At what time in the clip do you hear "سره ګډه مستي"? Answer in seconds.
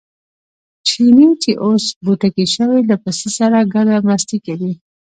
3.37-4.37